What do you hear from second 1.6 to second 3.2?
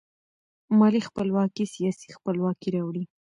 سیاسي خپلواکي راوړي.